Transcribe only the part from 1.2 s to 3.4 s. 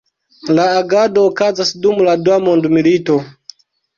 okazas dum la Dua Mondmilito.